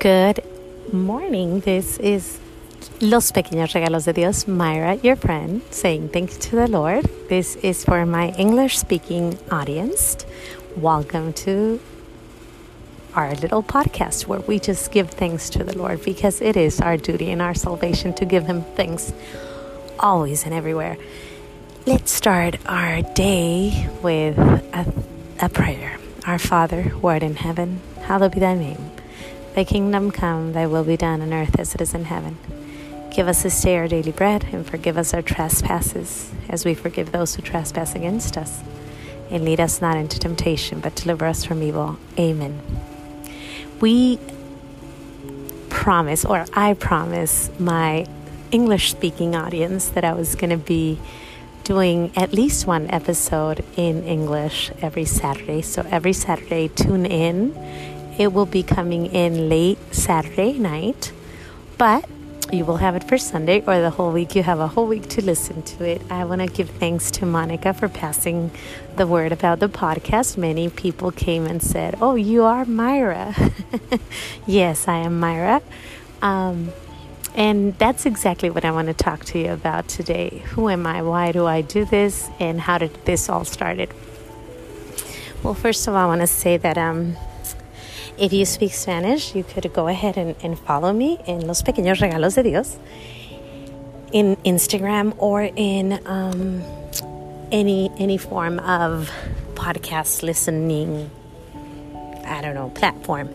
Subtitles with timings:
[0.00, 0.44] Good
[0.92, 1.60] morning.
[1.60, 2.38] This is
[3.00, 7.08] Los Pequeños Regalos de Dios, Mayra, your friend, saying thank you to the Lord.
[7.28, 10.18] This is for my English speaking audience.
[10.76, 11.80] Welcome to
[13.14, 16.98] our little podcast where we just give thanks to the Lord because it is our
[16.98, 19.14] duty and our salvation to give Him thanks
[19.98, 20.98] always and everywhere.
[21.86, 24.92] Let's start our day with a,
[25.40, 25.98] a prayer.
[26.26, 28.90] Our Father, who art in heaven, hallowed be thy name.
[29.56, 32.36] Thy kingdom come, thy will be done on earth as it is in heaven.
[33.10, 37.10] Give us this day our daily bread, and forgive us our trespasses, as we forgive
[37.10, 38.62] those who trespass against us.
[39.30, 41.98] And lead us not into temptation, but deliver us from evil.
[42.18, 42.60] Amen.
[43.80, 44.18] We
[45.70, 48.04] promise, or I promise my
[48.50, 51.00] English speaking audience that I was going to be
[51.64, 55.62] doing at least one episode in English every Saturday.
[55.62, 57.54] So every Saturday, tune in
[58.18, 61.12] it will be coming in late Saturday night,
[61.78, 62.08] but
[62.52, 64.36] you will have it for Sunday or the whole week.
[64.36, 66.00] You have a whole week to listen to it.
[66.10, 68.52] I want to give thanks to Monica for passing
[68.96, 70.36] the word about the podcast.
[70.36, 73.52] Many people came and said, Oh, you are Mayra.
[74.46, 75.60] yes, I am Mayra.
[76.22, 76.72] Um,
[77.34, 80.42] and that's exactly what I want to talk to you about today.
[80.50, 81.02] Who am I?
[81.02, 82.30] Why do I do this?
[82.40, 83.92] And how did this all started?
[85.42, 87.16] Well, first of all, I want to say that um,
[88.18, 92.00] if you speak Spanish, you could go ahead and, and follow me in Los Pequeños
[92.00, 92.78] Regalos de Dios
[94.12, 96.62] in Instagram or in um,
[97.52, 99.10] any any form of
[99.54, 101.10] podcast listening.
[102.24, 103.28] I don't know platform.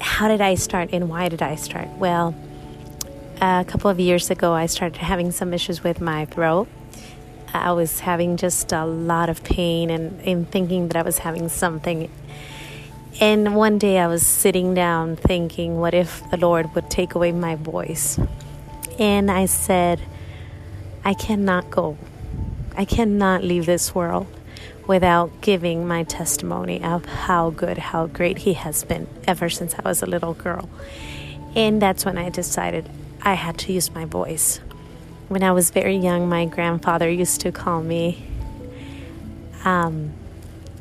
[0.00, 1.88] How did I start and why did I start?
[1.98, 2.34] Well,
[3.40, 6.68] a couple of years ago, I started having some issues with my throat.
[7.52, 11.48] I was having just a lot of pain and, and thinking that I was having
[11.48, 12.10] something
[13.18, 17.32] and one day I was sitting down thinking, what if the Lord would take away
[17.32, 18.18] my voice?
[18.98, 20.00] And I said,
[21.04, 21.96] I cannot go.
[22.76, 24.26] I cannot leave this world
[24.86, 29.82] without giving my testimony of how good, how great He has been ever since I
[29.82, 30.68] was a little girl.
[31.54, 32.88] And that's when I decided
[33.22, 34.58] I had to use my voice.
[35.28, 38.24] When I was very young, my grandfather used to call me
[39.64, 40.12] um,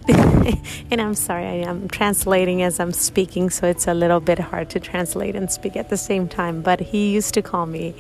[0.92, 4.70] and I'm sorry, I am translating as I'm speaking, so it's a little bit hard
[4.72, 6.62] to translate and speak at the same time.
[6.62, 7.94] But he used to call me,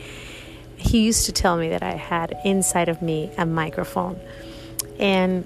[0.75, 4.19] he used to tell me that I had inside of me a microphone.
[4.99, 5.45] And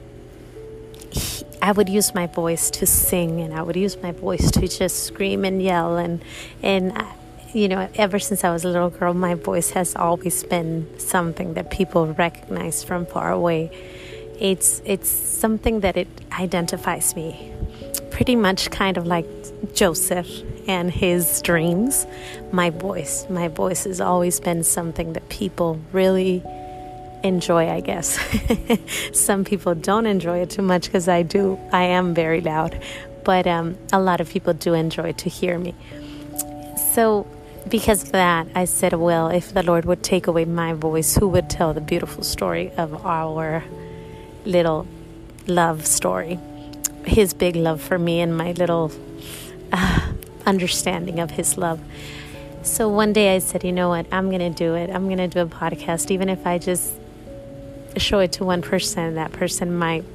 [1.10, 4.68] he, I would use my voice to sing, and I would use my voice to
[4.68, 5.98] just scream and yell.
[5.98, 6.24] And,
[6.62, 7.14] and I,
[7.54, 11.56] you know, ever since I was a little girl, my voice has always been something
[11.56, 13.70] that people recognize from far away
[14.40, 16.08] it's it's something that it
[16.40, 17.52] identifies me
[18.12, 19.26] pretty much kind of like
[19.74, 20.28] Joseph
[20.68, 22.06] and his dreams.
[22.52, 26.44] My voice my voice has always been something that people really
[27.24, 28.20] enjoy I guess.
[29.14, 32.82] Some people don't enjoy it too much because I do I am very loud
[33.24, 35.74] but um, a lot of people do enjoy to hear me.
[36.94, 37.26] So
[37.68, 41.28] because of that, I said, well, if the Lord would take away my voice, who
[41.30, 43.64] would tell the beautiful story of our
[44.46, 44.88] little
[45.48, 46.40] love story.
[47.06, 48.92] His big love for me and my little
[49.72, 50.14] uh,
[50.46, 51.80] understanding of his love.
[52.64, 54.90] So one day I said, you know what, I'm going to do it.
[54.90, 56.94] I'm going to do a podcast, even if I just
[57.98, 60.06] show it to one person, that person might,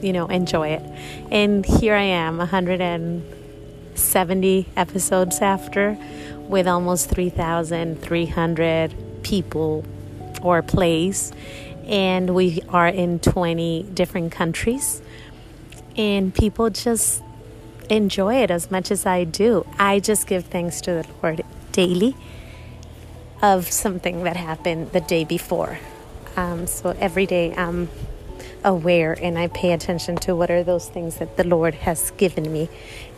[0.00, 0.82] you know, enjoy it.
[1.30, 5.98] And here I am, 170 episodes after,
[6.48, 9.84] with almost 3,300 people
[10.42, 11.32] or plays
[11.86, 15.02] and we are in 20 different countries
[15.96, 17.22] and people just
[17.88, 19.66] enjoy it as much as I do.
[19.78, 21.42] I just give thanks to the Lord
[21.72, 22.16] daily
[23.42, 25.78] of something that happened the day before.
[26.36, 27.88] Um, so every day I'm
[28.64, 32.50] aware and I pay attention to what are those things that the Lord has given
[32.52, 32.68] me,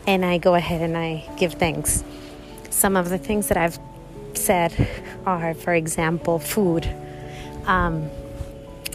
[0.07, 2.03] and I go ahead and I give thanks.
[2.71, 3.79] Some of the things that I've
[4.35, 4.89] said
[5.27, 6.89] are, for example, food.
[7.67, 8.09] Um,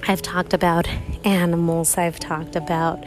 [0.10, 0.88] I've talked about
[1.26, 3.04] animals, I've talked about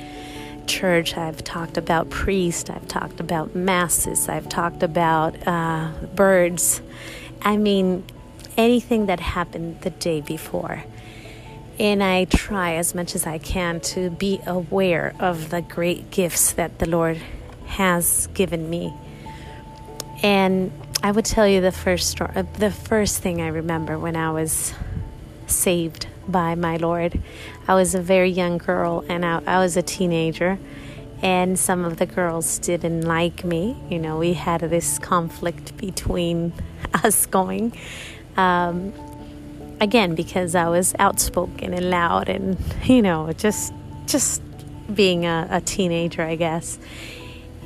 [0.67, 6.83] church, I've talked about priest, I've talked about masses, I've talked about uh, birds.
[7.41, 8.05] I mean,
[8.59, 10.85] anything that happened the day before.
[11.79, 16.53] And I try as much as I can to be aware of the great gifts
[16.53, 17.17] that the Lord
[17.65, 18.93] has given me.
[20.23, 20.71] And
[21.03, 24.75] I would tell you the first story, the first thing I remember when I was
[25.47, 27.21] saved by my Lord.
[27.69, 30.59] I was a very young girl and I, I was a teenager,
[31.23, 33.77] and some of the girls didn't like me.
[33.91, 36.53] You know, we had this conflict between
[37.05, 37.73] us going.
[38.37, 38.93] Um,
[39.81, 43.73] again, because I was outspoken and loud, and you know, just
[44.07, 44.43] just
[44.93, 46.79] being a, a teenager, I guess.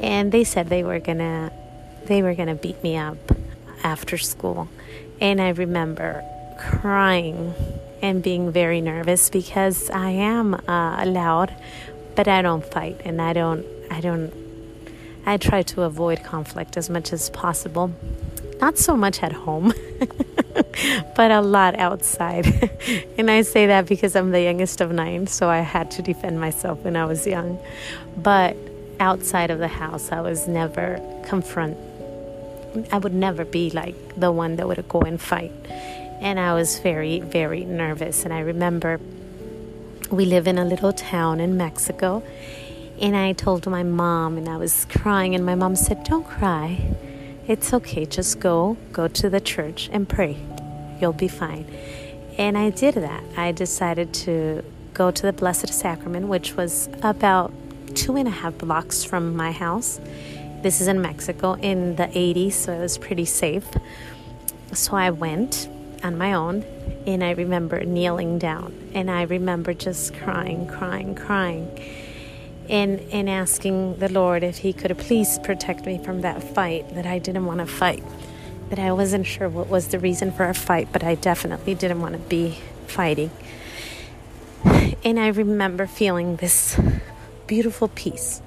[0.00, 1.52] And they said they were gonna
[2.06, 3.18] they were gonna beat me up
[3.82, 4.68] after school,
[5.20, 6.24] and I remember
[6.58, 7.54] crying
[8.04, 11.54] and being very nervous because I am uh, loud
[12.14, 14.32] but I don't fight and I don't I don't
[15.26, 17.90] I try to avoid conflict as much as possible.
[18.60, 19.72] Not so much at home,
[21.16, 22.46] but a lot outside.
[23.18, 26.40] and I say that because I'm the youngest of nine, so I had to defend
[26.40, 27.58] myself when I was young.
[28.18, 28.54] But
[29.00, 31.78] outside of the house, I was never confront.
[32.92, 35.52] I would never be like the one that would go and fight.
[36.24, 38.24] And I was very, very nervous.
[38.24, 38.98] And I remember
[40.10, 42.22] we live in a little town in Mexico.
[42.98, 46.80] And I told my mom, and I was crying, and my mom said, Don't cry.
[47.46, 48.06] It's okay.
[48.06, 50.38] Just go, go to the church and pray.
[50.98, 51.66] You'll be fine.
[52.38, 53.22] And I did that.
[53.36, 57.52] I decided to go to the Blessed Sacrament, which was about
[57.94, 60.00] two and a half blocks from my house.
[60.62, 63.66] This is in Mexico in the 80s, so it was pretty safe.
[64.72, 65.68] So I went
[66.04, 66.64] on my own
[67.06, 71.68] and I remember kneeling down and I remember just crying, crying, crying,
[72.68, 77.06] and, and asking the Lord if He could please protect me from that fight that
[77.06, 78.04] I didn't want to fight.
[78.70, 82.00] That I wasn't sure what was the reason for a fight, but I definitely didn't
[82.00, 83.30] want to be fighting.
[85.04, 86.80] And I remember feeling this
[87.46, 88.40] beautiful peace.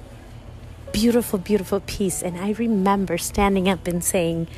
[0.90, 2.20] Beautiful, beautiful peace.
[2.22, 4.48] And I remember standing up and saying,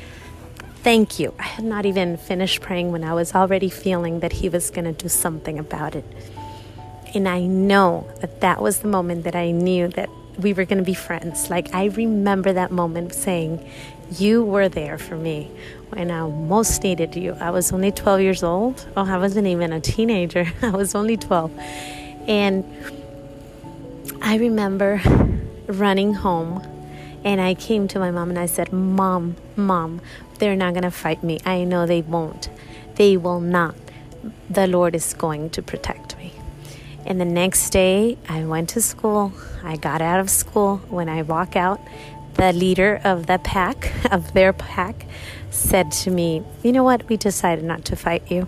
[0.83, 1.35] Thank you.
[1.37, 4.85] I had not even finished praying when I was already feeling that He was going
[4.85, 6.05] to do something about it.
[7.13, 10.79] And I know that that was the moment that I knew that we were going
[10.79, 11.51] to be friends.
[11.51, 13.63] Like, I remember that moment saying,
[14.17, 15.51] You were there for me
[15.89, 17.37] when I most needed you.
[17.39, 18.83] I was only 12 years old.
[18.97, 20.51] Oh, I wasn't even a teenager.
[20.63, 21.51] I was only 12.
[22.27, 22.65] And
[24.23, 24.99] I remember
[25.67, 26.65] running home
[27.23, 30.01] and I came to my mom and I said, Mom, Mom,
[30.39, 31.39] they're not going to fight me.
[31.45, 32.49] I know they won't.
[32.95, 33.75] They will not.
[34.49, 36.33] The Lord is going to protect me.
[37.05, 39.33] And the next day, I went to school.
[39.63, 40.77] I got out of school.
[40.89, 41.79] When I walk out,
[42.35, 45.05] the leader of the pack, of their pack,
[45.49, 47.07] said to me, You know what?
[47.09, 48.47] We decided not to fight you.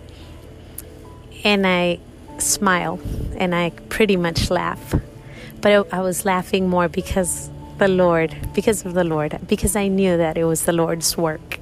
[1.43, 1.99] And I
[2.37, 2.99] smile
[3.37, 4.95] and I pretty much laugh.
[5.61, 10.17] But I was laughing more because the Lord, because of the Lord, because I knew
[10.17, 11.59] that it was the Lord's work.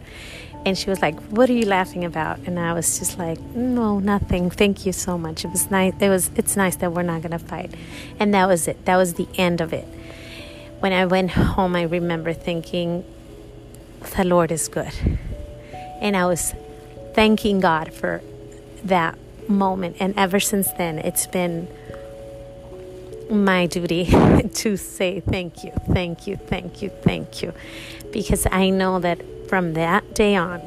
[0.64, 4.00] And she was like, "What are you laughing about?" And I was just like, "No,
[4.00, 4.52] nothing.
[4.52, 5.44] Thank you so much.
[5.44, 5.94] It was nice.
[6.00, 6.30] It was.
[6.36, 7.74] It's nice that we're not gonna fight."
[8.20, 8.86] And that was it.
[8.86, 9.88] That was the end of it.
[10.80, 13.04] When I went home, I remember thinking,
[14.16, 14.94] "The Lord is good,"
[16.00, 16.54] and I was
[17.16, 18.22] thanking God for
[18.86, 19.16] that
[19.48, 19.96] moment.
[20.00, 21.68] And ever since then, it's been
[23.32, 24.06] my duty
[24.54, 27.54] to say thank you, thank you, thank you, thank you,
[28.12, 30.60] because I know that from that day on,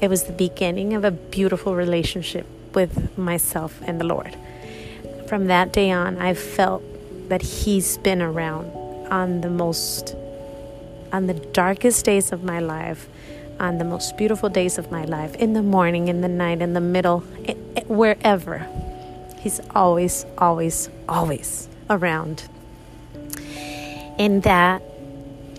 [0.00, 4.36] it was the beginning of a beautiful relationship with myself and the Lord.
[5.28, 6.82] From that day on, I felt
[7.28, 8.70] that He's been around
[9.10, 10.14] on the most,
[11.12, 13.08] on the darkest days of my life,
[13.60, 16.72] on the most beautiful days of my life, in the morning, in the night, in
[16.74, 17.20] the middle,
[17.86, 18.66] wherever.
[19.40, 22.48] He's always, always, always around.
[24.18, 24.82] And that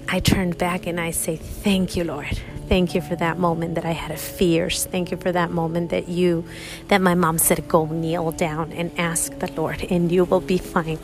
[0.09, 2.39] I turned back and I say, Thank you, Lord.
[2.67, 4.86] Thank you for that moment that I had a fears.
[4.86, 6.45] Thank you for that moment that you,
[6.89, 10.59] that my mom said, go kneel down and ask the Lord, and you will be
[10.59, 10.98] fine.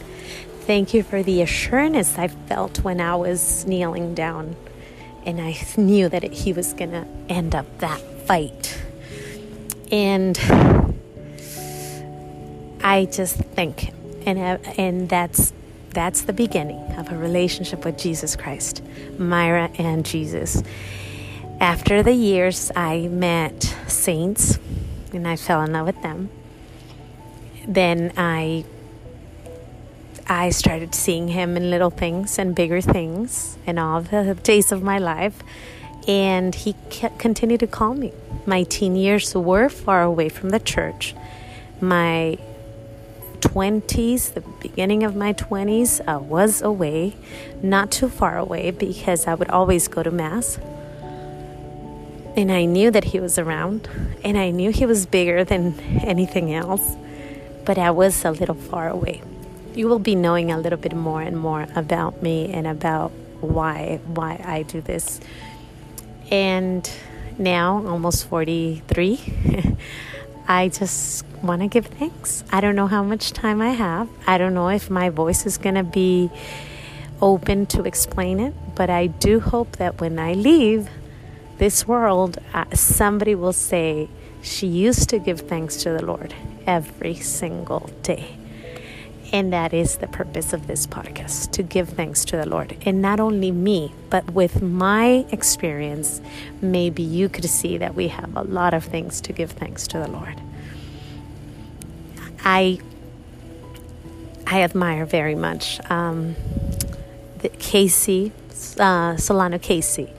[0.62, 4.56] Thank you for the assurance I felt when I was kneeling down,
[5.26, 8.80] and I knew that it, He was going to end up that fight.
[9.92, 10.38] And
[12.86, 13.92] I just think,
[14.28, 14.38] and
[14.78, 15.54] and that's
[15.90, 18.84] that's the beginning of a relationship with Jesus Christ,
[19.18, 20.62] Mayra and Jesus.
[21.60, 24.60] After the years, I met saints
[25.12, 26.30] and I fell in love with them.
[27.68, 28.66] Then I
[30.28, 34.84] I started seeing him in little things and bigger things in all the days of
[34.84, 35.42] my life.
[36.08, 36.76] And he
[37.18, 38.14] continued to call me.
[38.46, 41.16] My teen years were far away from the church.
[41.82, 42.38] My
[43.56, 47.16] 20s, the beginning of my 20s, I was away,
[47.64, 50.60] not too far away because I would always go to Mass.
[52.36, 53.88] And I knew that he was around,
[54.26, 56.98] and I knew he was bigger than anything else,
[57.64, 59.22] but I was a little far away.
[59.74, 64.00] you will be knowing a little bit more and more about me and about why
[64.08, 65.20] why I do this.
[66.32, 66.90] And
[67.38, 69.20] now, almost 43,
[70.48, 72.44] I just want to give thanks.
[72.52, 74.08] I don't know how much time I have.
[74.28, 76.30] I don't know if my voice is going to be
[77.22, 80.90] open to explain it, but I do hope that when I leave
[81.58, 84.10] this world, uh, somebody will say,
[84.42, 86.34] She used to give thanks to the Lord
[86.68, 88.38] every single day.
[89.36, 92.78] And that is the purpose of this podcast to give thanks to the Lord.
[92.86, 96.22] And not only me, but with my experience,
[96.62, 99.98] maybe you could see that we have a lot of things to give thanks to
[99.98, 100.40] the Lord.
[102.46, 102.80] I
[104.48, 106.38] I admire very much um,
[107.40, 108.32] the Casey
[108.80, 110.14] uh, Solano Casey,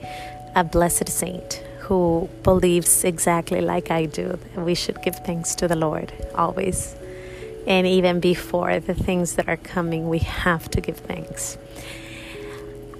[0.55, 5.75] a blessed saint who believes exactly like I do we should give thanks to the
[5.75, 6.95] Lord always.
[7.67, 11.57] And even before the things that are coming, we have to give thanks.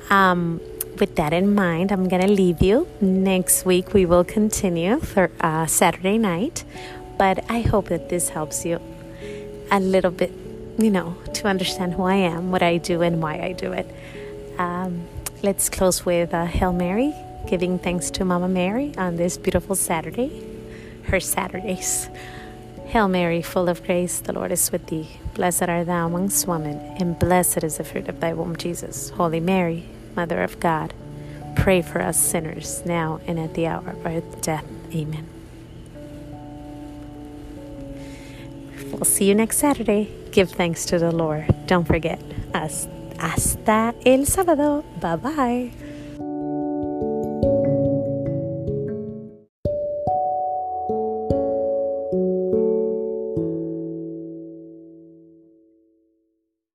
[0.09, 0.59] Um,
[0.99, 2.87] with that in mind, I'm going to leave you.
[2.99, 6.65] Next week, we will continue for uh, Saturday night.
[7.17, 8.79] But I hope that this helps you
[9.71, 10.31] a little bit,
[10.77, 13.89] you know, to understand who I am, what I do, and why I do it.
[14.57, 15.07] Um,
[15.43, 17.13] let's close with uh, Hail Mary,
[17.47, 20.45] giving thanks to Mama Mary on this beautiful Saturday,
[21.03, 22.09] her Saturdays.
[22.97, 25.07] Hail Mary, full of grace, the Lord is with thee.
[25.35, 29.11] Blessed art thou amongst women, and blessed is the fruit of thy womb, Jesus.
[29.11, 29.85] Holy Mary,
[30.15, 30.95] Mother of God,
[31.55, 34.65] pray for us sinners, now and at the hour of our death.
[34.95, 35.27] Amen.
[38.91, 40.09] We'll see you next Saturday.
[40.31, 41.45] Give thanks to the Lord.
[41.67, 42.19] Don't forget,
[42.55, 42.87] us.
[43.19, 44.83] hasta el sábado.
[44.99, 45.86] Bye bye.